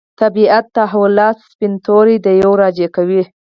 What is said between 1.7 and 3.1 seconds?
تور دېو راجع